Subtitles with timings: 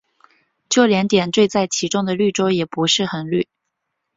[0.67, 3.47] 就连点缀在其中的绿洲也不很绿。